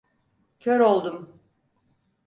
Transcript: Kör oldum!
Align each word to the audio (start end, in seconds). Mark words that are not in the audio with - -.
Kör 0.59 0.79
oldum! 0.79 1.39